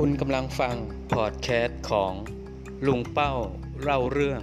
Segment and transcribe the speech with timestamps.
[0.00, 0.76] คุณกำลังฟัง
[1.14, 2.12] พอดแคสต์ของ
[2.86, 3.32] ลุงเป้า
[3.80, 4.42] เล่าเรื่อง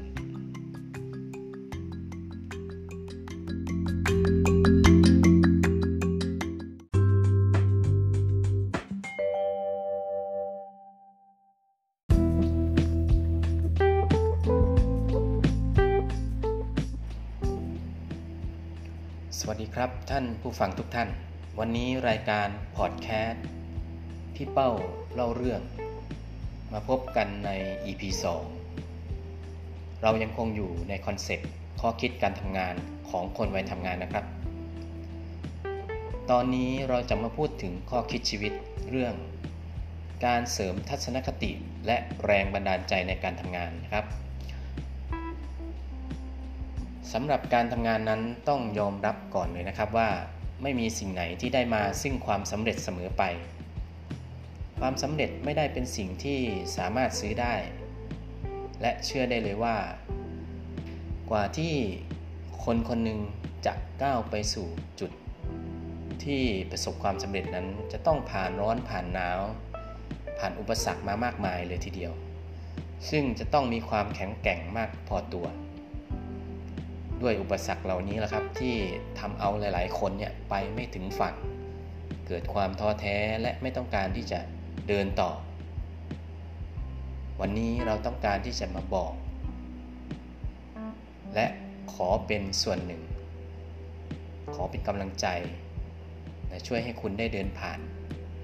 [19.40, 21.10] สวัสดีครับท่านผู้ฟังทุกท่าน
[21.60, 23.44] วันนี้รายการพอดแคสต์
[24.36, 24.72] พี่เป้า
[25.16, 25.62] เล่าเรื่อง
[26.74, 27.50] มาพบกันใน
[27.86, 28.02] EP
[28.84, 31.50] 2 เรายังคงอยู่ในคอนเซปต์
[31.82, 32.76] ข้อคิดการทำงาน
[33.10, 34.26] ของคนวัยทำงานนะครับ
[36.32, 38.54] ตอนนี้เราจะมาพูดถึงข้อคิดชีวิต
[38.90, 39.14] เรื่อง
[40.26, 41.52] การเสริมทัศนคติ
[41.86, 44.06] และแรงบันดาลใจในการทำงานนะครับ
[47.14, 50.10] สำหรับการทำงานนั้นต้องยอมรับก่อนเลยนะครับว่า
[50.62, 53.24] ไม่มีสิ่งไหนที่ได้มาซึ่งความสำเร็จเสมอไป
[54.80, 56.40] ความสำเร็จไม่ได้เป็นสิ่งที่
[56.78, 57.56] สามารถซื้อได้
[58.82, 59.78] และเชื่อได้เลยว่า
[61.30, 61.74] กว่าที่
[62.64, 63.20] คนคนหนึ่ง
[63.66, 64.68] จะก้าวไปสู่
[65.00, 65.12] จุด
[66.24, 69.40] ที่ประสบความสำเร็จนั้นจะต้องผ่านร้อนผ่านหนาว
[70.40, 72.14] ผ่านอุปสรรคมามากมายเลยทีเดียว
[73.10, 75.46] ซึ่งจะต้องมีความแข็งแกร่งมากพอตัว
[77.22, 78.76] ด้วยอุปสรรคเหล่านี้แหละครับที่
[79.20, 81.36] ทำเอาหลาย ๆ คนเนี่ยไปไม่ถึงฝั่ง
[82.28, 84.40] เกิดความท้อแท้และไม่ต้องการที่จะ
[84.88, 85.32] เดินต่อ
[87.40, 89.14] วันนี้เราต้องการที่จะมาบอก
[91.36, 91.48] และ
[91.94, 93.02] ขอเป็นส่วนหนึ่ง
[94.54, 95.28] ขอเป็นกำลังใจ
[96.50, 97.80] และช่วยให้คุณได้เดินผ่าน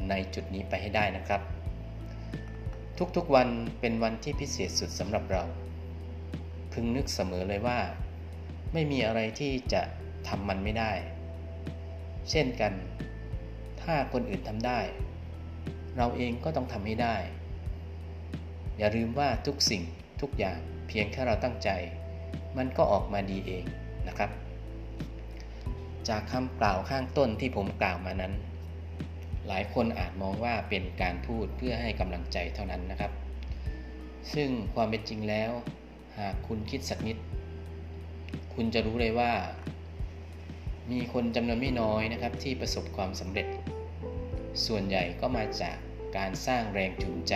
[0.09, 1.41] ในจุดนี้ไปให้ได้นะครับ
[3.15, 3.47] ทุกๆวัน
[3.79, 5.43] เป็นวันที่พิเศษสุดสำหรับเรา
[6.73, 7.79] พึงนึกเสมอเลยว่า
[8.73, 9.81] ไม่มีอะไรที่จะ
[10.27, 10.91] ทำมันไม่ได้
[12.29, 12.73] เช่นกัน
[13.81, 14.79] ถ้าคนอื่นทำได้
[16.01, 17.15] เราเองก็ต้องทำให้ได้
[18.77, 19.83] อย่าลืมว่าทุกสิ่ง
[20.21, 21.69] ทุกอย่างเพียงแค่เราตั้งใจ
[22.57, 23.63] มันก็ออกมาดีเอง
[24.07, 24.29] นะครับ
[26.09, 28.33] จากคำกล่าวข้างต้นที่ผมกล่าวมานั้น
[29.47, 33.11] หลายคนอาจมองว่าเป็นการพูดเพื่อให้กำลังใจเท่านั้นนะครับ
[34.33, 35.51] ซึ่งความเป็นจริงแล้ว
[36.19, 37.17] หากคุณคิดสักนิด
[38.53, 39.31] คุณจะรู้เลยว่า
[40.91, 43.47] มีคนจำนวนไม่น้อยนะครับที่ประสบความสำเร็จ
[44.65, 45.77] ส่วนใหญ่ก็มาจาก
[46.17, 47.35] การสร้างแรงจูงใจ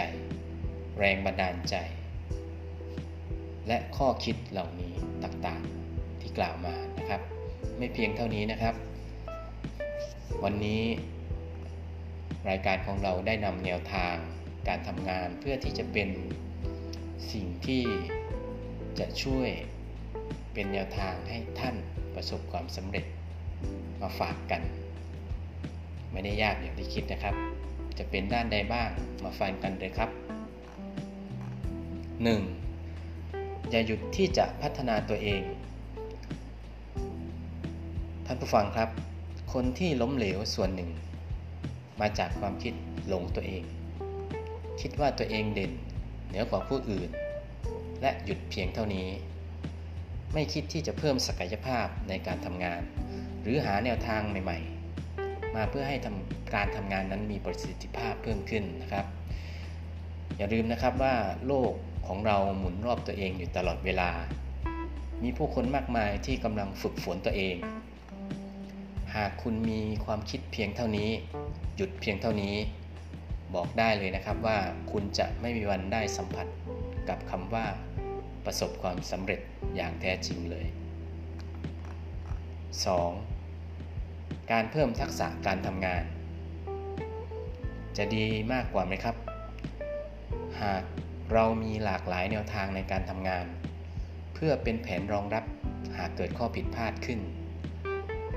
[1.00, 1.76] แรงบันดาลใจ
[3.68, 7.22] และข้อคิดเหล่านี้ต่างๆที่กล่าวมานะครับ
[7.78, 8.76] ไม่เพียงเท่านี้นะครับ
[10.44, 10.84] วันนี้
[12.50, 14.16] รายการของเราได้นำแนวทาง
[14.68, 16.10] การทำงานเพื่อที่จะเป็น
[17.32, 17.84] สิ่งที่
[19.00, 19.50] จะช่วย
[20.54, 21.76] เป็นแนวทางให้ท่าน
[22.16, 23.06] ประสบความสำเร็จ
[24.02, 24.62] มาฝากกัน
[26.12, 27.36] ไม่ได้ยากอย่างที่คิดนะครับ
[27.98, 28.90] จะเป็นด้านใดบ้าง
[29.24, 30.10] มาฟังกันเลยครับ
[32.10, 33.70] 1.
[33.70, 35.42] อย่าหยุดที่จะพัฒนาตัวเอง
[38.26, 38.90] ท่านผู้ฟังครับ
[39.54, 40.90] คนที่ล้มเหลวส่วนหนึ่ง
[42.02, 42.74] มาจากความคิด
[43.08, 43.64] หลงตัวเอง
[44.82, 45.72] คิดว่าตัวเองเด่น
[46.28, 47.10] เหนือกว่าผู้อื่น
[48.02, 49.08] และหยุดเพียงเท่านี้
[50.34, 52.82] ไม่คิดที่จะเพิ่มศักยภาพในการทำงาน
[53.42, 54.83] หรือหาแนวทางใหม่ ๆ
[55.56, 59.06] มาเพื่อให้ทำการทำงานนั้นมีประสิทธิภาพเพิ่มขึ้นนะครับ
[60.38, 61.16] อย่าลืมนะครับว่า
[61.48, 61.72] โลก
[62.08, 64.10] ของเราหมุนรอบตัวเองอยู่ตลอดเวลา
[65.24, 67.56] มีผู้คนมากมายที่กำลังฝึกฝนตัวเอง
[69.16, 71.10] หากคุณมีความคิดเพียงเท่านี้
[71.76, 72.56] หยุดเพียงเท่านี้
[73.56, 74.58] บอกได้เลยนะครับว่า
[74.92, 76.48] คุณจะไม่มีวันได้สัมผัส
[77.10, 77.66] กับคำว่า
[78.46, 79.40] ประสบความสำเร็จ
[79.76, 80.66] อย่างแท้จริงเลย
[82.76, 83.33] 2.
[84.52, 86.04] การเพิ่มทักษะการทำงาน
[87.98, 89.16] จะดีมากกว่าไหมครับ
[90.62, 90.84] หาก
[91.34, 93.46] เรามีหลากหลายแนวทางในการทำงาน
[94.34, 95.46] เพื่อเป็นแผนรองรับ
[95.98, 97.20] หากเกิดข้อผิดพลาดขึ้น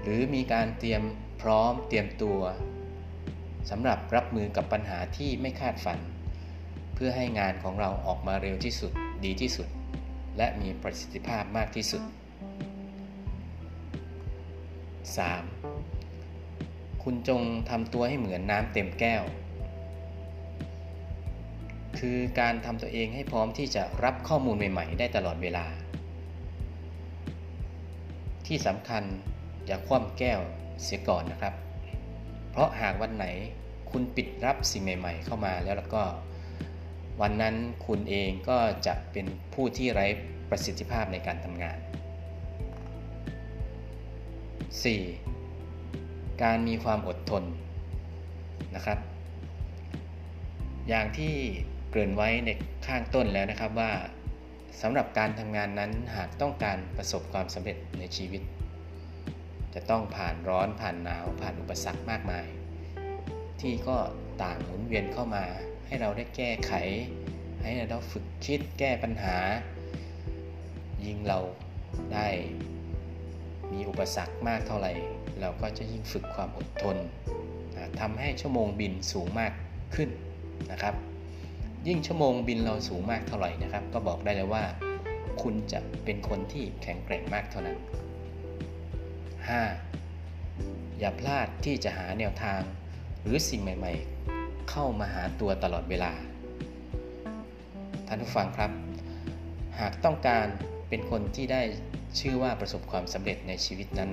[0.02, 1.02] หรือมีการเตรียม
[1.42, 2.40] พร้อมเตรียมตัว
[3.70, 5.98] สำหรับรับมือกับปัญหาที่ไม่คาดฝัน
[6.94, 8.92] เพื่อให้งานของเราออกมาเร็วที่สุด
[9.24, 9.68] ดีที่สุด
[10.36, 12.02] และมีประสิทธิภาพมากที่สุด
[15.08, 17.02] 3.
[17.02, 19.22] คุณจงทำตัวให้เหมือนน้ำเต็มแก้ว
[21.98, 25.66] คือการทำตัวเองให้พร้อมที่จะรับข้อมูลใหม่ ๆ ได้ตลอดเวลา
[28.46, 29.02] ที่สำคัญ
[29.66, 30.40] อย่าคว่ำแก้ว
[30.82, 31.54] เสียก่อนนะครับ
[32.50, 33.26] เพราะหากวันไหน
[33.90, 36.02] คุณปิดรับสิ่งใหม่ ๆ เข้ามาแล้วแล้วก็
[37.20, 37.56] วันนั้น
[37.86, 40.06] คุณเองก็จะเป็นผู้ที่ไร้
[40.50, 41.78] ประสิทธิภาพในการทำงาน
[44.74, 46.42] 4.
[46.42, 47.44] การมีความอดทน
[48.74, 48.98] นะครับ
[50.88, 51.34] อย่างที่
[51.90, 52.48] เกริ่นไว้ใน
[52.86, 53.92] ข้างต้นแล้วนะครับว่า
[54.80, 58.42] สำหรับการทำงานนั้นหากต้องการประสบความสำเร็จในชีวิต
[59.74, 62.46] จะต้องผ่านร้อนผ่านหนาวผ่านอุปสรรคมากมาย
[63.60, 63.96] ที่ก็
[64.42, 65.44] ต่างหมุนเวียนเข้ามา
[65.86, 66.72] ให้เราได้แก้ไข
[67.62, 69.36] ให้เราฝึกคิดแก้ปัญหา
[71.04, 71.38] ยิ่งเรา
[72.12, 72.28] ได้
[73.72, 74.92] มีอุปสรรคมากเท่าไหร่
[75.40, 76.96] เราก็จะยิ่งฝึกความอดทน
[78.00, 79.52] ทำให้ชั่วโมงบินสูงมาก
[79.94, 80.10] ขึ้น
[80.72, 80.94] นะครับ
[81.88, 84.64] ยิ่งชั่วโมงบินเราสูงมากเท่าไหร่นะครับ ก็บอกได้เลยว่า
[85.42, 87.78] คุณจะเป็นคนที่แข็งแกร่งมากเท่านั้น
[89.78, 90.98] 5.
[90.98, 92.60] อย่าพลาดที่จะหาแนวทาง
[93.22, 93.92] หรือสิ่งใหม่
[94.30, 96.12] ๆ เข้ามาหาตัวตลอดเวลา
[98.06, 98.70] ท่านผู้ฟังครับ
[99.80, 100.46] หากต้องการ
[100.88, 101.62] เป็นคนที่ได้
[102.18, 104.12] ชื่อว่าประสบความสำเร็จในชีวิตนั้น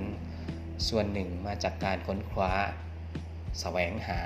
[0.88, 2.52] ส่วนหนึ่งมาจากการค้นคว้า
[3.60, 4.20] แสวงหา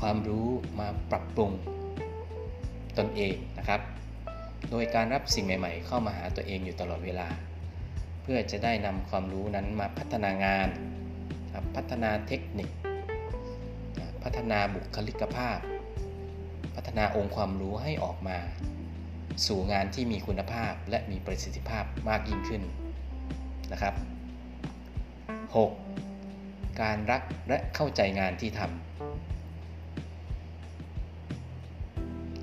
[0.00, 0.48] ความรู้
[0.80, 1.52] มาปรับปรุง
[2.98, 3.80] ตนเองนะครับ
[4.70, 7.28] โดยการรับสิ่งใหม่ ๆ เข้ามาหาตัวเองอยู่ตลอดเวลา
[8.22, 10.68] เพื่อจะได้นำความรู้นั้นมาพัฒนางาน
[11.76, 12.70] พัฒนาเทคนิค
[14.22, 15.58] พัฒนาบุคลิกภาพ
[16.74, 18.38] พัฒนาองค์ความรู้ให้ออกมา
[19.46, 22.62] สู่งานที่มีคุณภาพและมีประสิทธิภาพมากยิ่งขึ้น
[23.72, 23.94] นะครับ
[25.96, 26.80] 6.
[26.82, 28.70] การรักและเข้าใจงานที่ทำ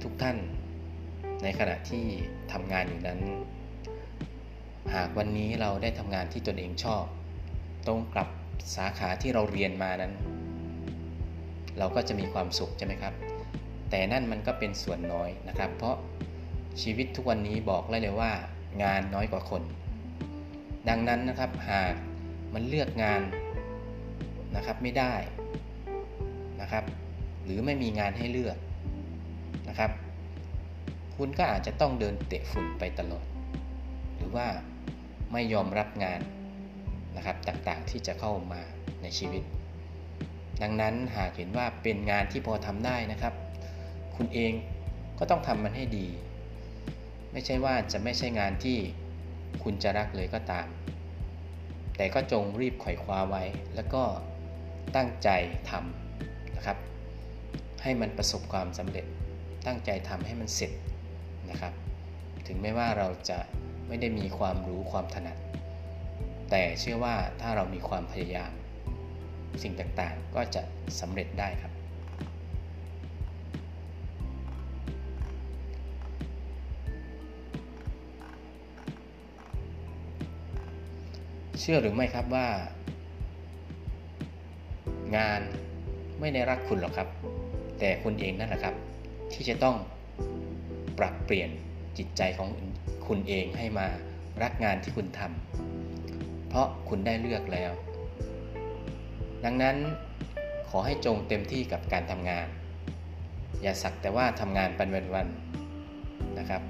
[0.04, 0.38] ทุกท่าน
[1.44, 2.06] ในขณะที่
[2.52, 3.20] ทำงานอยู่นั้น
[4.96, 7.04] หากวันนี้เราได้ทำงานที่ตนเองชอบ
[7.88, 8.30] ตรงกลับ
[8.76, 10.14] สาขาที่เราเรียนมานั้น
[11.78, 13.14] เราก็จะมีความสุขใช่ไหมครับ
[13.90, 15.96] แต่นั่นมันก็เป็นส่วนน้อยนะครับ เพราะ
[16.82, 18.32] ชีวิตทุกวันนี้บอกเลยเลยว่า
[18.84, 19.62] งานน้อยกว่าคน
[20.90, 21.94] ดังนั้นนะครับหาก
[22.54, 23.22] มันเลือกงาน
[24.56, 25.14] นะครับไม่ได้
[26.62, 26.84] นะครับ
[27.44, 28.58] หรือไม่มีงานให้เลือก
[29.70, 29.92] นะครับ
[31.16, 33.26] คุณก็อาจจะต้องเดินเตะฝุ่นไปตลอด
[34.16, 34.48] หรือว่า
[35.32, 36.22] ไม่ยอมรับงาน
[37.16, 38.62] นะครับต่างๆที่จะเข้ามา
[39.02, 39.44] ในชีวิต
[40.62, 43.34] ดังนั้นหากเห็นว่าเป็นงานที่พอทำได้นะครับ
[44.16, 44.52] คุณเอง
[45.20, 46.08] ก็ต้องทำมันให้ดี
[47.34, 48.78] ไม่ใช่ว่าจะไม่ใช่งานที่
[49.64, 50.68] คุณจะรักเลยก็ตาม
[51.98, 53.44] แต่ก็จงรีบไขว่คว้าไว้
[53.76, 54.04] แล้วก็
[54.96, 55.30] ตั้งใจ
[55.70, 56.78] ทำนะครับ
[57.84, 59.06] ให้มันประสบความสำเร็จ
[59.68, 60.72] ตั้งใจทำให้มันเสร็จ
[61.50, 61.74] นะครับ
[62.48, 63.40] ถึงแม้ว่าเราจะ
[63.88, 65.38] ไม่ได้มีความรู้ความถนัด
[66.50, 68.52] แต่เชื่อว่าถ้าเรามีความพยายาม
[69.62, 70.62] สิ่งต่างๆก็จะ
[71.00, 71.74] สำเร็จได้ครับ
[81.66, 82.48] เชื่อหรือไม่ครับว่า
[85.18, 85.42] งาน
[86.20, 87.08] ไม่ได้รักคุณหรอกครับ
[87.80, 88.76] แต่คุณเองนั่นแหละครับ
[89.34, 89.76] ที่จะต้อง
[91.00, 91.50] ปรับเปลี่ยน
[91.98, 92.50] จิตใจของ
[93.08, 93.88] คุณเองให้มา
[94.44, 97.72] รักงานที่คุณทำเพราะคุณได้เลือกแล้ว
[99.46, 99.76] ดังนั้น
[100.70, 102.48] ขอให้จงเต็มที่กับการทำงาน
[103.62, 106.62] อย่าสักแต่ว่าทำงานเป็นวันๆนะครับ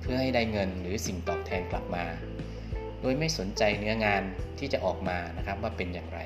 [0.00, 2.04] เพื่อให้ได้เงินหรือสิ่งตอบแทนกลับมา
[3.00, 4.22] โดยไม่สนใจเนื้องาน
[4.58, 6.20] ที่จะออกมานะครับว่าเป็นอย่างไร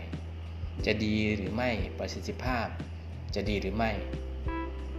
[0.87, 2.67] จะดีหรือไม่ประสิทธิภาพ
[3.35, 3.91] จะดีหรือไม่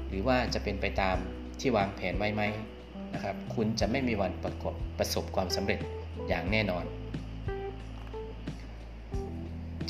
[0.07, 1.17] หรือว่าจะเป็นไปตาม
[1.59, 2.41] ที่วางแผนไว้ไหม
[3.13, 5.79] นะครับคุณจะไม่มีวันประกบประสบความสำเร็จ
[6.27, 6.85] อย่างแน่นอน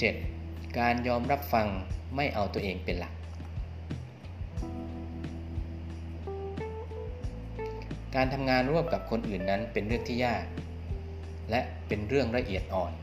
[0.02, 0.80] 7.
[0.80, 1.68] การยอมรับฟัง
[2.16, 3.14] ไม่เอาตัวเองเป็นหลัก
[8.16, 10.44] การทำงานร่วมกับคนอื่นนั้นเป็นเรื่องที่ยาก
[11.54, 12.94] และเป็นเรื่องละเอียดอ่อน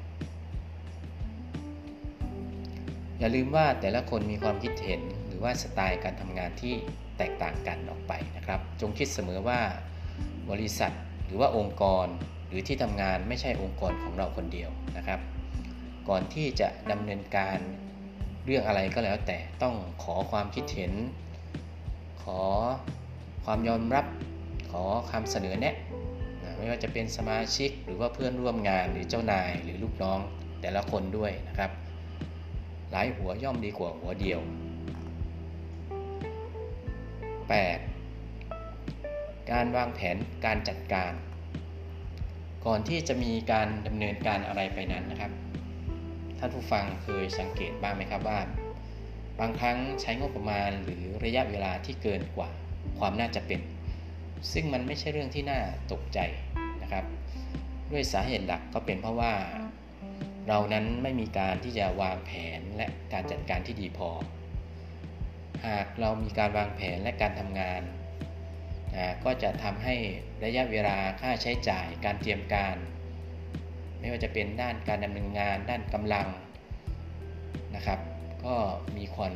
[3.19, 6.75] อย่าลืมว่าแต่ละคนมีความคิดเห็นหรือว่าสไตล์การทำงานที่
[7.19, 9.61] แตกต่างกันออกไปนะครับ จงคิดเสมอว่า
[10.51, 10.93] บริษัท
[11.27, 12.07] หรือว่าองค์กร
[12.49, 15.21] หรือที่ทำงานไม่ใช่องค์กรของเราคนเดียวนะครับ
[16.09, 17.59] ก่อนที่จะดำเนินการ
[18.45, 20.93] เรื่องอะไรก็แล้วแต่ต้องขอความคิดเห็น
[22.23, 22.43] ขอ
[23.45, 24.07] ความยอมรับ
[24.71, 25.75] ขอคำเสนอแนะ
[26.61, 30.19] ไม่ว่าจะเป็นสมาชิก หรือว่าเพื่อนร่วมงานหรือเจ้านายหรือลูกน้อง
[30.61, 31.71] แต่ละคนด้วยนะครับ
[32.91, 34.41] หลายหัวย่อมดีกว่าหัวเดียว
[38.51, 39.51] 8.
[39.51, 41.13] การวางแผนการจัดการ
[42.67, 45.33] ก่อนที่จะมีการดำเนินการอะไรไปนั้นนะครับ
[46.39, 48.41] ท่านผู้ฟังเคยสังเกตบ้างไหมครับว่า
[49.41, 52.51] บางครั้งใช้งบประมาณหรือระยะเวลาที่เกินกว่า
[52.99, 53.61] ความน่าจะเป็น
[54.53, 55.61] ซึ่งมันไม่ใช่เรื่องที่น่า
[55.93, 56.19] ตกใจ
[56.83, 57.05] นะครับ
[57.93, 59.33] ด้วยสาเหตุหลักก็เป็นเพราะว่า
[60.49, 64.11] เรานั้นไม่มีการที่จะวางแผนและการจัดการที่ดีพอ
[65.67, 67.83] หากเรามีการวางแผนและการทำงาน
[68.97, 69.95] นะก็จะทำให้
[70.45, 72.77] ระยะเวลาค่าใช้จ่ายการเตรียมการ
[73.99, 76.29] ไม่ว่าจะเป็นด้านการดำเนินงาน ด้านกำลัง
[77.75, 78.01] นะครับ
[78.45, 78.57] ก็
[78.97, 79.35] มีความ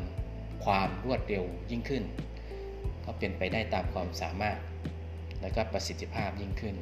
[0.64, 2.04] ความรวดเร็วยิ่งขึ้น
[3.04, 4.58] ก็เป็นไปได้ตามความสามารถ
[5.44, 6.76] และก็ประสิทธิภาพยิ่งขึ้น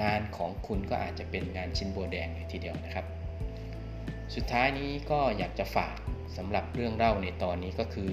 [0.00, 3.06] งานของคุณก็อาจจะเป็นงานชิ้นโบวแดงเลยทีเดียวนะครับ
[4.34, 5.96] สุดท้ายนี้ก็อยากจะฝาก
[6.36, 8.12] สำหรับเรื่องเล่าในตอนนี้ก็คือ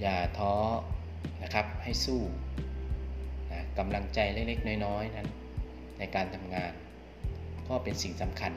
[0.00, 0.54] อย่าท้อ
[1.42, 2.22] นะครับให้สู้
[3.50, 5.28] นะกำลังใจเล็กๆ น้อยๆ นั้น
[5.98, 6.72] ในการทำงาน
[7.68, 8.52] ก็เป็นสิ่งสำคัญ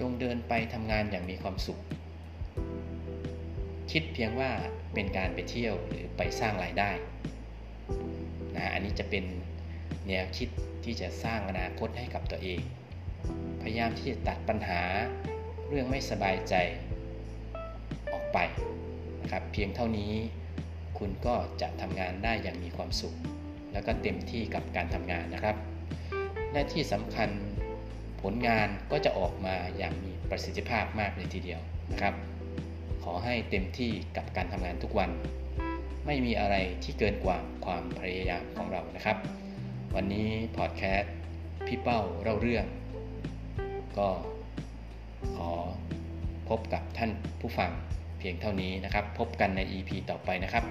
[0.00, 1.80] จงเดินไปทำงานอย่างมีความสุข
[3.92, 4.50] คิดเพียงว่า
[4.94, 6.90] เป็นการไปเที่ยวหรือไปสร้างรายได้
[8.72, 9.24] อันนี้จะเป็น
[10.08, 10.48] แนวคิด
[10.84, 12.60] ที่จะสร้างอนาคตให้กับตัวเอง
[13.62, 14.82] พยายามที่จะตัดปัญหา
[15.68, 16.54] เรื่องไม่สบายใจ
[18.12, 18.38] ออกไป
[19.22, 20.12] นะครับ เพียงเท่านี้
[20.98, 23.14] คุณก็จะทำงานได้อย่างมีความสุข
[23.72, 25.56] แล้วก็เต็มที่กับการทำงานนะครับ
[26.52, 27.30] และที่สำคัญ
[28.22, 31.60] ผลงานก็จะออกมาอย่างมีประสิทธิภาพมากเลยทีเดียว
[31.92, 32.14] นะครับ
[33.02, 35.10] ขอให้เต็มที่กับการทำงานทุกวัน
[36.12, 39.16] ไม่มีอะไรที่เกินกว่าความพยายามของเรานะครับ
[39.94, 41.14] วันนี้พอดแคสต์
[41.66, 42.66] พี่เป้าเล่าเรื่อง
[43.98, 44.08] ก็
[45.36, 45.50] ขอ
[46.48, 47.70] พบกับท่านผู้ฟัง
[48.18, 50.64] เพียงเท่านี้นะครับ พบกันใน EP ต่อไปนะครับ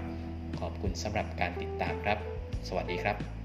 [0.59, 2.17] ขอบคุณสำหรับการติดตามครับ
[2.67, 3.38] สวัสดีครับ